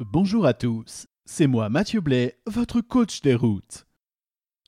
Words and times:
Bonjour 0.00 0.46
à 0.46 0.54
tous, 0.54 1.06
c'est 1.24 1.46
moi 1.46 1.68
Mathieu 1.68 2.00
Blais, 2.00 2.38
votre 2.46 2.80
coach 2.80 3.20
des 3.22 3.34
routes. 3.34 3.86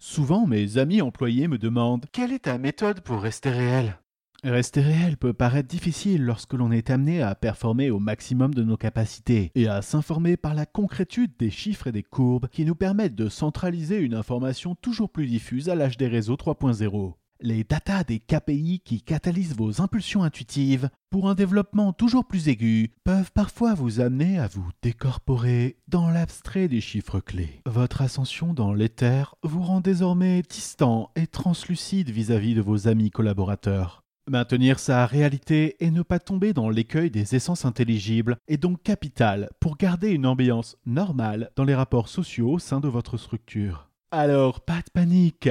Souvent, 0.00 0.46
mes 0.46 0.78
amis 0.78 1.02
employés 1.02 1.48
me 1.48 1.58
demandent 1.58 2.06
Quelle 2.12 2.32
est 2.32 2.44
ta 2.44 2.58
méthode 2.58 3.00
pour 3.02 3.20
rester 3.20 3.50
réel? 3.50 3.98
Rester 4.44 4.80
réel 4.80 5.16
peut 5.16 5.32
paraître 5.32 5.68
difficile 5.68 6.24
lorsque 6.24 6.54
l'on 6.54 6.72
est 6.72 6.90
amené 6.90 7.22
à 7.22 7.36
performer 7.36 7.90
au 7.90 8.00
maximum 8.00 8.54
de 8.54 8.64
nos 8.64 8.76
capacités 8.76 9.52
et 9.54 9.68
à 9.68 9.82
s'informer 9.82 10.36
par 10.36 10.54
la 10.54 10.66
concrétude 10.66 11.32
des 11.38 11.50
chiffres 11.50 11.86
et 11.86 11.92
des 11.92 12.02
courbes 12.02 12.48
qui 12.48 12.64
nous 12.64 12.74
permettent 12.74 13.14
de 13.14 13.28
centraliser 13.28 13.98
une 13.98 14.14
information 14.14 14.74
toujours 14.74 15.10
plus 15.10 15.26
diffuse 15.26 15.68
à 15.68 15.76
l'âge 15.76 15.96
des 15.96 16.08
réseaux 16.08 16.34
3.0. 16.34 17.14
Les 17.44 17.64
datas 17.64 18.04
des 18.04 18.20
KPI 18.20 18.82
qui 18.84 19.02
catalysent 19.02 19.56
vos 19.56 19.82
impulsions 19.82 20.22
intuitives 20.22 20.88
pour 21.10 21.28
un 21.28 21.34
développement 21.34 21.92
toujours 21.92 22.24
plus 22.24 22.48
aigu 22.48 22.92
peuvent 23.02 23.32
parfois 23.32 23.74
vous 23.74 23.98
amener 23.98 24.38
à 24.38 24.46
vous 24.46 24.70
décorporer 24.80 25.76
dans 25.88 26.08
l'abstrait 26.08 26.68
des 26.68 26.80
chiffres 26.80 27.18
clés. 27.18 27.60
Votre 27.66 28.02
ascension 28.02 28.54
dans 28.54 28.72
l'éther 28.72 29.34
vous 29.42 29.60
rend 29.60 29.80
désormais 29.80 30.42
distant 30.42 31.10
et 31.16 31.26
translucide 31.26 32.10
vis-à-vis 32.10 32.54
de 32.54 32.60
vos 32.60 32.86
amis 32.86 33.10
collaborateurs. 33.10 34.04
Maintenir 34.30 34.78
sa 34.78 35.04
réalité 35.04 35.84
et 35.84 35.90
ne 35.90 36.02
pas 36.02 36.20
tomber 36.20 36.52
dans 36.52 36.70
l'écueil 36.70 37.10
des 37.10 37.34
essences 37.34 37.64
intelligibles 37.64 38.36
est 38.46 38.56
donc 38.56 38.84
capital 38.84 39.50
pour 39.58 39.76
garder 39.76 40.10
une 40.10 40.26
ambiance 40.26 40.76
normale 40.86 41.50
dans 41.56 41.64
les 41.64 41.74
rapports 41.74 42.08
sociaux 42.08 42.52
au 42.52 42.58
sein 42.60 42.78
de 42.78 42.86
votre 42.86 43.16
structure. 43.16 43.88
Alors, 44.12 44.60
pas 44.60 44.76
de 44.76 44.90
panique 44.92 45.48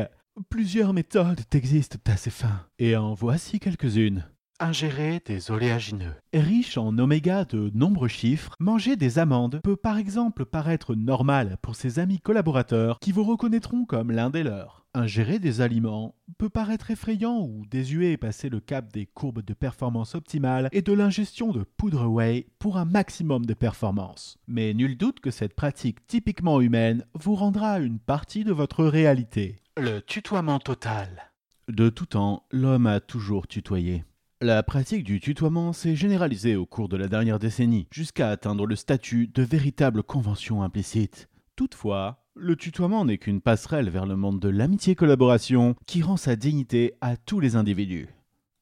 Plusieurs 0.49 0.93
méthodes 0.93 1.41
existent 1.53 1.97
à 2.07 2.17
ces 2.17 2.29
fins, 2.29 2.65
et 2.79 2.95
en 2.95 3.13
voici 3.13 3.59
quelques-unes. 3.59 4.25
Ingérer 4.59 5.21
des 5.25 5.51
oléagineux. 5.51 6.13
Riche 6.33 6.77
en 6.77 6.97
oméga 6.97 7.45
de 7.45 7.71
nombreux 7.73 8.07
chiffres, 8.07 8.55
manger 8.59 8.95
des 8.95 9.19
amandes 9.19 9.59
peut 9.63 9.75
par 9.75 9.97
exemple 9.97 10.45
paraître 10.45 10.95
normal 10.95 11.57
pour 11.61 11.75
ses 11.75 11.99
amis 11.99 12.19
collaborateurs 12.19 12.99
qui 12.99 13.11
vous 13.11 13.23
reconnaîtront 13.23 13.85
comme 13.85 14.11
l'un 14.11 14.29
des 14.29 14.43
leurs. 14.43 14.80
Ingérer 14.93 15.39
des 15.39 15.61
aliments 15.61 16.15
peut 16.37 16.49
paraître 16.49 16.91
effrayant 16.91 17.39
ou 17.39 17.65
désuet 17.65 18.17
passer 18.17 18.49
le 18.49 18.59
cap 18.59 18.91
des 18.91 19.05
courbes 19.05 19.41
de 19.41 19.53
performance 19.53 20.15
optimale 20.15 20.67
et 20.73 20.81
de 20.81 20.91
l'ingestion 20.91 21.53
de 21.53 21.63
poudre 21.63 22.07
whey 22.07 22.47
pour 22.59 22.75
un 22.77 22.83
maximum 22.83 23.45
de 23.45 23.53
performance. 23.53 24.37
Mais 24.47 24.73
nul 24.73 24.97
doute 24.97 25.21
que 25.21 25.31
cette 25.31 25.53
pratique 25.53 26.05
typiquement 26.07 26.59
humaine 26.59 27.05
vous 27.13 27.35
rendra 27.35 27.79
une 27.79 27.99
partie 27.99 28.43
de 28.43 28.51
votre 28.51 28.83
réalité. 28.83 29.55
Le 29.77 30.01
tutoiement 30.01 30.59
total. 30.59 31.31
De 31.69 31.87
tout 31.87 32.07
temps, 32.07 32.43
l'homme 32.51 32.87
a 32.87 32.99
toujours 32.99 33.47
tutoyé. 33.47 34.03
La 34.41 34.61
pratique 34.61 35.05
du 35.05 35.21
tutoiement 35.21 35.71
s'est 35.71 35.95
généralisée 35.95 36.57
au 36.57 36.65
cours 36.65 36.89
de 36.89 36.97
la 36.97 37.07
dernière 37.07 37.39
décennie, 37.39 37.87
jusqu'à 37.91 38.29
atteindre 38.29 38.65
le 38.65 38.75
statut 38.75 39.27
de 39.27 39.43
véritable 39.43 40.03
convention 40.03 40.63
implicite. 40.63 41.29
Toutefois, 41.55 42.20
le 42.35 42.55
tutoiement 42.55 43.05
n'est 43.05 43.17
qu'une 43.17 43.41
passerelle 43.41 43.89
vers 43.89 44.05
le 44.05 44.15
monde 44.15 44.39
de 44.39 44.49
l'amitié-collaboration 44.49 45.75
qui 45.85 46.01
rend 46.01 46.17
sa 46.17 46.35
dignité 46.35 46.93
à 47.01 47.17
tous 47.17 47.39
les 47.39 47.55
individus. 47.55 48.07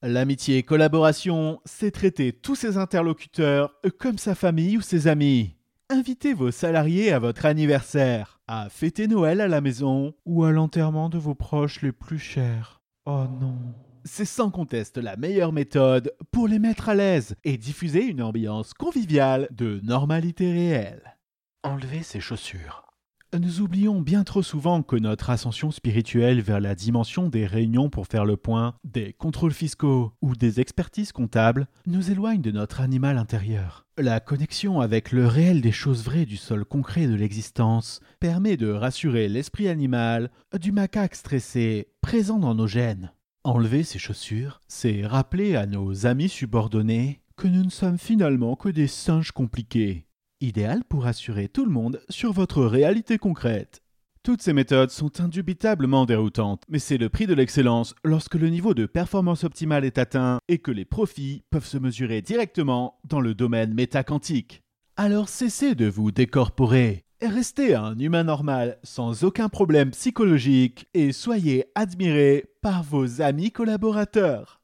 L'amitié-collaboration, 0.02 1.60
c'est 1.66 1.92
traiter 1.92 2.32
tous 2.32 2.56
ses 2.56 2.78
interlocuteurs 2.78 3.74
comme 4.00 4.18
sa 4.18 4.36
famille 4.36 4.78
ou 4.78 4.82
ses 4.82 5.08
amis. 5.08 5.56
Invitez 5.90 6.34
vos 6.34 6.52
salariés 6.52 7.12
à 7.12 7.20
votre 7.20 7.46
anniversaire, 7.46 8.40
à 8.48 8.70
fêter 8.70 9.08
Noël 9.08 9.42
à 9.42 9.48
la 9.48 9.62
maison 9.62 10.14
ou 10.26 10.44
à 10.44 10.52
l'enterrement 10.52 11.10
de 11.10 11.18
vos 11.18 11.36
proches 11.36 11.82
les 11.82 11.92
plus 11.92 12.20
chers. 12.20 12.82
Oh 13.06 13.26
non 13.42 13.58
c'est 14.06 14.26
sans 14.26 14.50
conteste 14.50 14.98
la 14.98 15.18
meilleure 15.18 15.52
méthode 15.52 16.14
pour 16.32 16.48
les 16.48 16.58
mettre 16.58 16.90
à 16.90 16.96
l'aise 16.96 17.36
et 17.44 17.58
diffuser 17.58 18.04
une 18.06 18.22
ambiance 18.22 18.74
conviviale 18.74 19.48
de 19.52 19.82
normalité 19.84 20.52
réelle. 20.52 21.18
Enlever 21.64 22.02
ses 22.02 22.22
chaussures. 22.22 22.89
Nous 23.38 23.62
oublions 23.62 24.02
bien 24.02 24.24
trop 24.24 24.42
souvent 24.42 24.82
que 24.82 24.96
notre 24.96 25.30
ascension 25.30 25.70
spirituelle 25.70 26.42
vers 26.42 26.60
la 26.60 26.74
dimension 26.74 27.30
des 27.30 27.46
réunions 27.46 27.88
pour 27.88 28.08
faire 28.08 28.26
le 28.26 28.38
point, 28.38 28.74
des 28.84 29.14
contrôles 29.14 29.54
fiscaux 29.54 30.14
ou 30.24 30.36
des 30.36 30.60
expertises 30.60 31.12
comptables 31.12 31.68
nous 31.86 32.10
éloigne 32.10 32.42
de 32.42 32.50
notre 32.50 32.82
animal 32.82 33.20
intérieur. 33.20 33.86
La 34.00 34.20
connexion 34.20 34.82
avec 34.82 35.12
le 35.12 35.28
réel 35.28 35.62
des 35.62 35.72
choses 35.72 36.04
vraies 36.04 36.26
du 36.26 36.38
sol 36.38 36.66
concret 36.66 37.06
de 37.06 37.14
l'existence 37.14 38.00
permet 38.20 38.58
de 38.58 38.72
rassurer 38.72 39.30
l'esprit 39.30 39.68
animal 39.68 40.32
du 40.60 40.72
macaque 40.72 41.14
stressé 41.14 41.90
présent 42.02 42.40
dans 42.40 42.56
nos 42.56 42.68
gènes. 42.68 43.12
Enlever 43.44 43.84
ses 43.84 44.00
chaussures, 44.00 44.60
c'est 44.68 45.06
rappeler 45.06 45.56
à 45.56 45.68
nos 45.68 46.08
amis 46.08 46.30
subordonnés 46.30 47.22
que 47.38 47.48
nous 47.48 47.64
ne 47.64 47.70
sommes 47.70 48.00
finalement 48.00 48.56
que 48.56 48.70
des 48.70 48.88
singes 48.88 49.32
compliqués, 49.32 50.09
idéal 50.42 50.84
pour 50.84 51.06
assurer 51.06 51.48
tout 51.48 51.66
le 51.66 51.72
monde 51.72 52.02
sur 52.10 52.32
votre 52.32 52.64
réalité 52.64 53.18
concrète. 53.18 53.82
Toutes 54.24 54.42
ces 54.42 54.54
méthodes 54.54 54.92
sont 54.92 55.22
indubitablement 55.22 56.06
déroutantes, 56.06 56.64
mais 56.68 56.80
c'est 56.80 56.98
le 56.98 57.10
prix 57.10 57.26
de 57.26 57.34
l'excellence 57.34 57.96
lorsque 58.04 58.36
le 58.36 58.50
niveau 58.50 58.74
de 58.74 58.86
performance 58.86 59.44
optimale 59.44 59.86
est 59.86 59.98
atteint 59.98 60.40
et 60.48 60.58
que 60.58 60.72
les 60.72 60.86
profits 60.86 61.44
peuvent 61.50 61.66
se 61.66 61.78
mesurer 61.78 62.22
directement 62.22 63.00
dans 63.06 63.22
le 63.22 63.34
domaine 63.34 63.74
métaquantique. 63.74 64.62
Alors 64.98 65.30
cessez 65.30 65.76
de 65.76 65.88
vous 65.88 66.12
décorporer, 66.12 67.06
Restez 67.22 67.76
un 67.76 68.00
humain 68.00 68.24
normal 68.24 68.78
sans 68.82 69.26
aucun 69.26 69.50
problème 69.50 69.92
psychologique 69.92 70.88
et 70.94 71.12
soyez 71.12 71.66
admiré 71.76 72.46
par 72.62 72.82
vos 72.82 73.22
amis 73.22 73.52
collaborateurs. 73.52 74.62